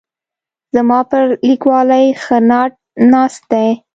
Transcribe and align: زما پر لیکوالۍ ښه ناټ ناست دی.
زما 0.75 0.99
پر 1.09 1.23
لیکوالۍ 1.49 2.05
ښه 2.21 2.37
ناټ 2.49 2.73
ناست 3.11 3.43
دی. 3.51 3.67